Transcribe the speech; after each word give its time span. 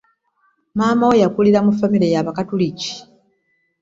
Maama 0.77 1.05
we 1.09 1.21
yakulira 1.23 1.59
mu 1.65 1.71
famire 1.79 2.07
yabakatuulikki. 2.15 2.91